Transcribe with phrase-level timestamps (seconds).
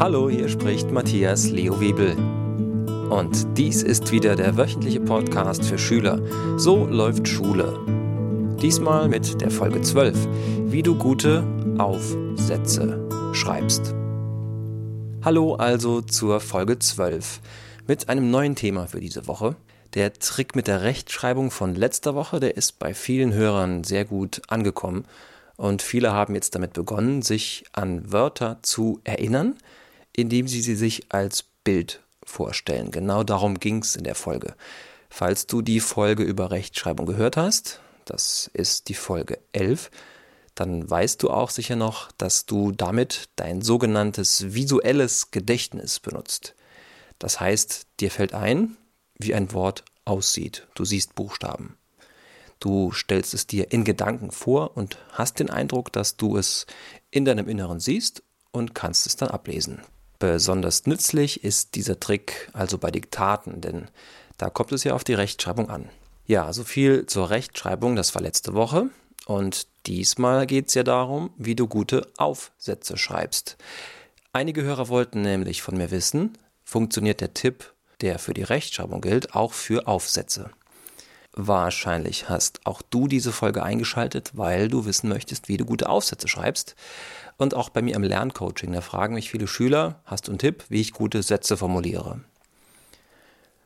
[0.00, 2.16] Hallo, hier spricht Matthias Leo Webel.
[3.10, 6.22] Und dies ist wieder der wöchentliche Podcast für Schüler.
[6.58, 7.78] So läuft Schule.
[8.62, 10.16] Diesmal mit der Folge 12,
[10.64, 11.44] wie du gute
[11.76, 13.94] Aufsätze schreibst.
[15.22, 17.40] Hallo also zur Folge 12
[17.86, 19.54] mit einem neuen Thema für diese Woche.
[19.92, 24.40] Der Trick mit der Rechtschreibung von letzter Woche, der ist bei vielen Hörern sehr gut
[24.48, 25.04] angekommen.
[25.58, 29.56] Und viele haben jetzt damit begonnen, sich an Wörter zu erinnern,
[30.20, 32.90] indem sie sie sich als Bild vorstellen.
[32.90, 34.54] Genau darum ging es in der Folge.
[35.08, 39.90] Falls du die Folge über Rechtschreibung gehört hast, das ist die Folge 11,
[40.54, 46.54] dann weißt du auch sicher noch, dass du damit dein sogenanntes visuelles Gedächtnis benutzt.
[47.18, 48.76] Das heißt, dir fällt ein,
[49.18, 50.66] wie ein Wort aussieht.
[50.74, 51.76] Du siehst Buchstaben.
[52.58, 56.66] Du stellst es dir in Gedanken vor und hast den Eindruck, dass du es
[57.10, 59.80] in deinem Inneren siehst und kannst es dann ablesen.
[60.20, 63.88] Besonders nützlich ist dieser Trick also bei Diktaten, denn
[64.36, 65.88] da kommt es ja auf die Rechtschreibung an.
[66.26, 68.90] Ja, so viel zur Rechtschreibung, das war letzte Woche.
[69.26, 73.56] Und diesmal geht es ja darum, wie du gute Aufsätze schreibst.
[74.32, 79.34] Einige Hörer wollten nämlich von mir wissen, funktioniert der Tipp der für die Rechtschreibung gilt,
[79.34, 80.50] auch für Aufsätze.
[81.46, 86.28] Wahrscheinlich hast auch du diese Folge eingeschaltet, weil du wissen möchtest, wie du gute Aufsätze
[86.28, 86.76] schreibst.
[87.38, 90.64] Und auch bei mir im Lerncoaching, da fragen mich viele Schüler, hast du einen Tipp,
[90.68, 92.20] wie ich gute Sätze formuliere?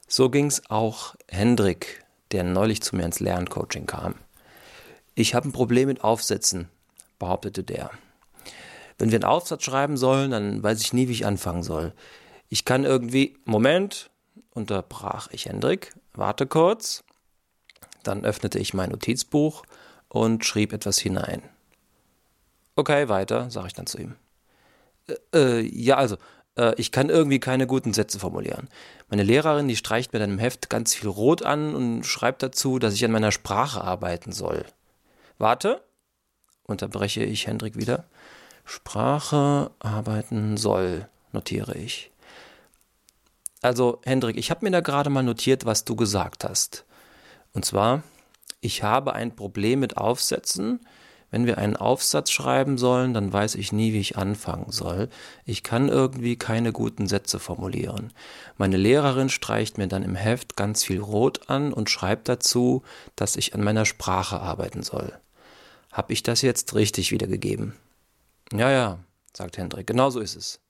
[0.07, 4.15] So ging es auch Hendrik, der neulich zu mir ins Lerncoaching kam.
[5.17, 6.69] Ich habe ein Problem mit Aufsätzen,
[7.19, 7.91] behauptete der.
[8.99, 11.93] Wenn wir einen Aufsatz schreiben sollen, dann weiß ich nie, wie ich anfangen soll.
[12.49, 14.11] Ich kann irgendwie, Moment,
[14.51, 15.93] unterbrach ich Hendrik.
[16.13, 17.03] Warte kurz.
[18.03, 19.65] Dann öffnete ich mein Notizbuch
[20.09, 21.43] und schrieb etwas hinein.
[22.77, 24.17] Okay, weiter, sage ich dann zu ihm.
[25.07, 26.17] Äh, äh, ja, also,
[26.57, 28.69] äh, ich kann irgendwie keine guten Sätze formulieren.
[29.09, 32.79] Meine Lehrerin, die streicht mir dann im Heft ganz viel Rot an und schreibt dazu,
[32.79, 34.65] dass ich an meiner Sprache arbeiten soll.
[35.39, 35.83] Warte,
[36.65, 38.05] unterbreche ich Hendrik wieder.
[38.65, 42.11] Sprache arbeiten soll, notiere ich.
[43.61, 46.85] Also, Hendrik, ich habe mir da gerade mal notiert, was du gesagt hast.
[47.55, 48.03] Und zwar,
[48.61, 50.81] ich habe ein Problem mit Aufsätzen.
[51.31, 55.09] Wenn wir einen Aufsatz schreiben sollen, dann weiß ich nie, wie ich anfangen soll.
[55.45, 58.13] Ich kann irgendwie keine guten Sätze formulieren.
[58.57, 62.83] Meine Lehrerin streicht mir dann im Heft ganz viel Rot an und schreibt dazu,
[63.17, 65.13] dass ich an meiner Sprache arbeiten soll.
[65.91, 67.75] Hab ich das jetzt richtig wiedergegeben?
[68.53, 68.99] Ja, ja,
[69.33, 70.61] sagt Hendrik, genau so ist es.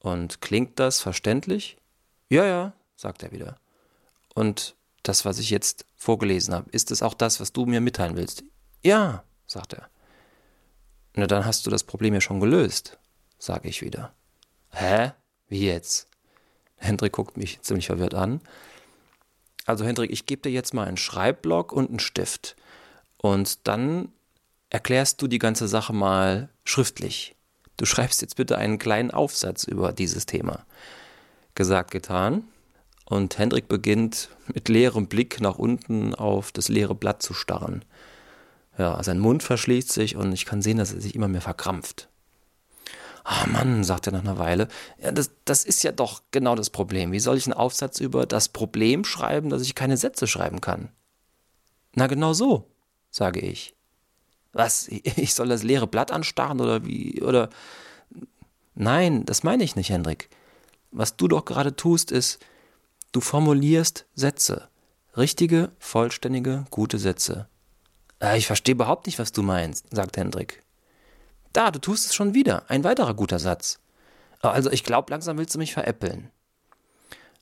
[0.00, 1.76] Und klingt das verständlich?
[2.30, 3.56] Ja, ja, sagt er wieder.
[4.34, 4.74] Und
[5.08, 8.44] das, was ich jetzt vorgelesen habe, ist es auch das, was du mir mitteilen willst?
[8.82, 9.88] Ja, sagt er.
[11.14, 12.98] Na, dann hast du das Problem ja schon gelöst,
[13.38, 14.12] sage ich wieder.
[14.70, 15.12] Hä?
[15.48, 16.08] Wie jetzt?
[16.76, 18.40] Hendrik guckt mich ziemlich verwirrt an.
[19.64, 22.56] Also Hendrik, ich gebe dir jetzt mal einen Schreibblock und einen Stift.
[23.16, 24.12] Und dann
[24.70, 27.34] erklärst du die ganze Sache mal schriftlich.
[27.76, 30.66] Du schreibst jetzt bitte einen kleinen Aufsatz über dieses Thema.
[31.54, 32.44] Gesagt, getan.
[33.08, 37.84] Und Hendrik beginnt mit leerem Blick nach unten auf das leere Blatt zu starren.
[38.78, 42.08] Ja, sein Mund verschließt sich und ich kann sehen, dass er sich immer mehr verkrampft.
[43.22, 44.68] Ah Mann, sagt er nach einer Weile,
[45.00, 47.12] ja, das, das ist ja doch genau das Problem.
[47.12, 50.90] Wie soll ich einen Aufsatz über das Problem schreiben, dass ich keine Sätze schreiben kann?
[51.94, 52.68] Na genau so,
[53.10, 53.74] sage ich.
[54.52, 57.50] Was, ich soll das leere Blatt anstarren oder wie, oder...
[58.74, 60.28] Nein, das meine ich nicht, Hendrik.
[60.90, 62.38] Was du doch gerade tust, ist,
[63.16, 64.68] du formulierst Sätze.
[65.16, 67.48] Richtige, vollständige, gute Sätze.
[68.20, 70.62] Äh, ich verstehe überhaupt nicht, was du meinst, sagt Hendrik.
[71.54, 72.68] Da, du tust es schon wieder.
[72.68, 73.78] Ein weiterer guter Satz.
[74.42, 76.30] Oh, also, ich glaube, langsam willst du mich veräppeln.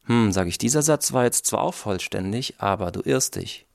[0.05, 3.67] Hm, sag ich, dieser Satz war jetzt zwar auch vollständig, aber du irrst dich.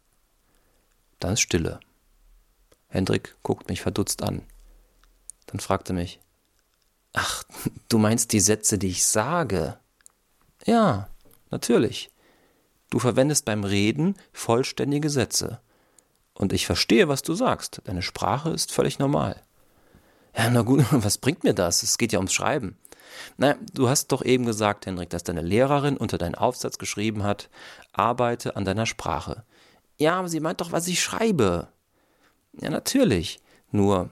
[1.19, 1.81] Dann ist Stille.
[2.87, 4.43] Hendrik guckt mich verdutzt an.
[5.47, 6.21] Dann fragt er mich,
[7.11, 7.43] Ach,
[7.89, 9.77] du meinst die Sätze, die ich sage?
[10.65, 11.09] Ja,
[11.51, 12.11] natürlich.
[12.89, 15.59] Du verwendest beim Reden vollständige Sätze.
[16.33, 17.81] Und ich verstehe, was du sagst.
[17.83, 19.41] Deine Sprache ist völlig normal.
[20.35, 21.83] Ja, na gut, was bringt mir das?
[21.83, 22.77] Es geht ja ums Schreiben.
[23.37, 27.49] Na, du hast doch eben gesagt, Henrik, dass deine Lehrerin unter deinen Aufsatz geschrieben hat,
[27.91, 29.43] arbeite an deiner Sprache.
[29.97, 31.67] Ja, aber sie meint doch, was ich schreibe.
[32.53, 33.41] Ja, natürlich.
[33.71, 34.09] Nur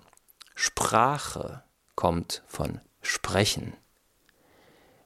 [0.56, 1.64] Sprache
[1.96, 3.74] kommt von sprechen.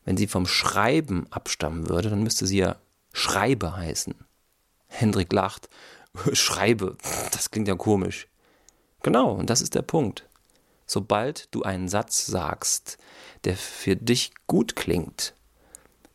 [0.05, 2.77] Wenn sie vom Schreiben abstammen würde, dann müsste sie ja
[3.13, 4.15] Schreibe heißen.
[4.87, 5.69] Hendrik lacht.
[6.33, 6.97] Schreibe,
[7.31, 8.27] das klingt ja komisch.
[9.03, 10.27] Genau, und das ist der Punkt.
[10.85, 12.97] sobald du einen Satz sagst,
[13.45, 15.33] der für dich gut klingt,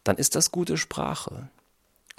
[0.04, 1.48] dann ist das gute Sprache.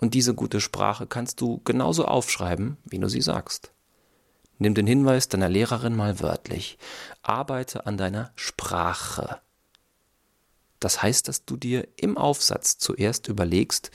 [0.01, 3.71] Und diese gute Sprache kannst du genauso aufschreiben, wie du sie sagst.
[4.59, 6.79] Nimm den Hinweis deiner Lehrerin mal wörtlich.
[7.21, 9.39] Arbeite an deiner Sprache.
[10.79, 13.91] Das heißt, dass du dir im Aufsatz zuerst überlegst,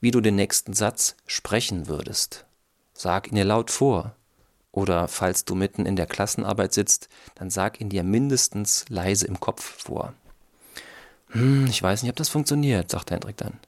[0.00, 2.44] wie du den nächsten Satz sprechen würdest.
[2.92, 4.16] Sag ihn dir laut vor.
[4.72, 9.38] Oder falls du mitten in der Klassenarbeit sitzt, dann sag ihn dir mindestens leise im
[9.38, 10.14] Kopf vor.
[11.28, 13.58] Hm, ich weiß nicht, ob das funktioniert, sagt Hendrik dann.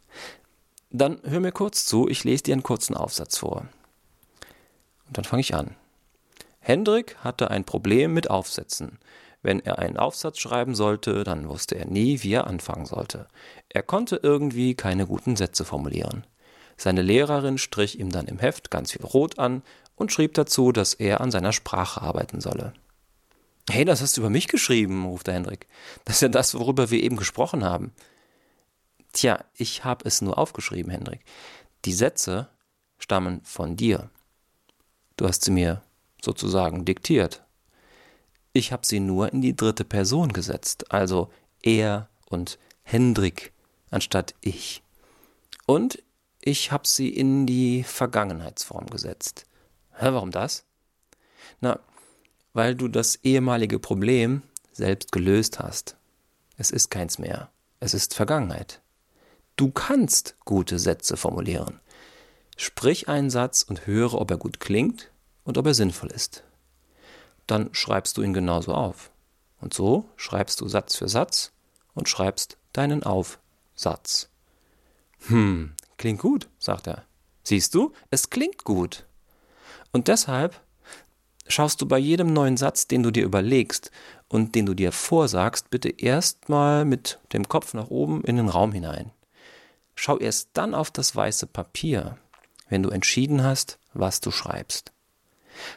[0.90, 3.68] Dann hör mir kurz zu, ich lese dir einen kurzen Aufsatz vor.
[5.06, 5.76] Und dann fange ich an.
[6.60, 8.98] Hendrik hatte ein Problem mit Aufsätzen.
[9.46, 13.28] Wenn er einen Aufsatz schreiben sollte, dann wusste er nie, wie er anfangen sollte.
[13.68, 16.26] Er konnte irgendwie keine guten Sätze formulieren.
[16.76, 19.62] Seine Lehrerin strich ihm dann im Heft ganz viel Rot an
[19.94, 22.72] und schrieb dazu, dass er an seiner Sprache arbeiten solle.
[23.70, 25.68] Hey, das hast du über mich geschrieben, ruft der Hendrik.
[26.04, 27.92] Das ist ja das, worüber wir eben gesprochen haben.
[29.12, 31.20] Tja, ich habe es nur aufgeschrieben, Hendrik.
[31.84, 32.48] Die Sätze
[32.98, 34.10] stammen von dir.
[35.16, 35.82] Du hast sie mir
[36.20, 37.45] sozusagen diktiert.
[38.56, 41.30] Ich habe sie nur in die dritte Person gesetzt, also
[41.62, 43.52] er und Hendrik
[43.90, 44.82] anstatt ich.
[45.66, 46.02] Und
[46.40, 49.44] ich habe sie in die Vergangenheitsform gesetzt.
[49.92, 50.64] Hä, warum das?
[51.60, 51.80] Na,
[52.54, 54.42] weil du das ehemalige Problem
[54.72, 55.98] selbst gelöst hast.
[56.56, 57.50] Es ist keins mehr.
[57.78, 58.80] Es ist Vergangenheit.
[59.56, 61.78] Du kannst gute Sätze formulieren.
[62.56, 65.10] Sprich einen Satz und höre, ob er gut klingt
[65.44, 66.45] und ob er sinnvoll ist.
[67.46, 69.10] Dann schreibst du ihn genauso auf.
[69.60, 71.52] Und so schreibst du Satz für Satz
[71.94, 74.28] und schreibst deinen Aufsatz.
[75.28, 77.04] Hm, klingt gut, sagt er.
[77.42, 79.06] Siehst du, es klingt gut.
[79.92, 80.60] Und deshalb
[81.48, 83.90] schaust du bei jedem neuen Satz, den du dir überlegst
[84.28, 88.72] und den du dir vorsagst, bitte erstmal mit dem Kopf nach oben in den Raum
[88.72, 89.12] hinein.
[89.94, 92.18] Schau erst dann auf das weiße Papier,
[92.68, 94.92] wenn du entschieden hast, was du schreibst.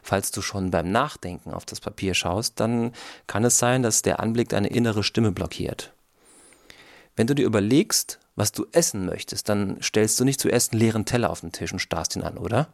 [0.03, 2.93] Falls du schon beim Nachdenken auf das Papier schaust, dann
[3.27, 5.93] kann es sein, dass der Anblick deine innere Stimme blockiert.
[7.15, 11.05] Wenn du dir überlegst, was du essen möchtest, dann stellst du nicht zuerst einen leeren
[11.05, 12.69] Teller auf den Tisch und starrst ihn an, oder?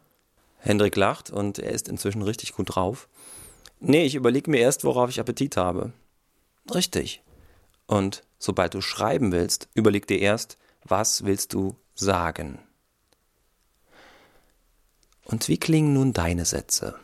[0.59, 3.07] Hendrik lacht und er ist inzwischen richtig gut drauf.
[3.79, 5.93] Nee, ich überlege mir erst, worauf ich Appetit habe.
[6.73, 7.23] Richtig.
[7.87, 12.59] Und sobald du schreiben willst, überleg dir erst, was willst du sagen?
[15.25, 16.95] Und wie klingen nun deine Sätze?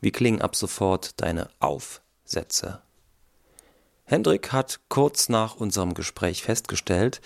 [0.00, 2.82] Wie klingen ab sofort deine Aufsätze?
[4.04, 7.20] Hendrik hat kurz nach unserem Gespräch festgestellt,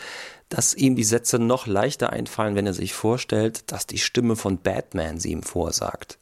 [0.51, 4.59] dass ihm die Sätze noch leichter einfallen, wenn er sich vorstellt, dass die Stimme von
[4.59, 6.19] Batman sie ihm vorsagt.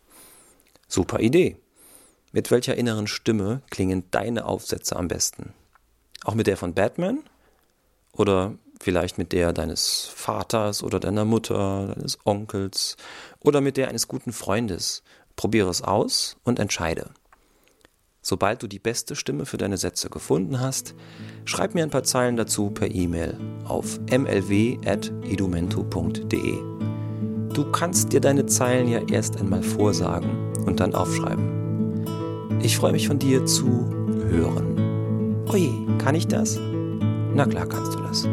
[0.89, 1.57] Super Idee.
[2.33, 5.53] Mit welcher inneren Stimme klingen deine Aufsätze am besten?
[6.25, 7.25] Auch mit der von Batman?
[8.13, 8.55] Oder
[8.85, 12.97] vielleicht mit der deines Vaters oder deiner Mutter, deines Onkels
[13.41, 15.03] oder mit der eines guten Freundes?
[15.37, 17.11] Probiere es aus und entscheide.
[18.21, 20.95] Sobald du die beste Stimme für deine Sätze gefunden hast,
[21.45, 26.59] schreib mir ein paar Zeilen dazu per E-Mail auf mlw.edumento.de.
[27.53, 32.05] Du kannst dir deine Zeilen ja erst einmal vorsagen und dann aufschreiben.
[32.63, 33.89] Ich freue mich von dir zu
[34.29, 35.45] hören.
[35.49, 36.59] Oje, kann ich das?
[37.35, 38.27] Na klar kannst du das.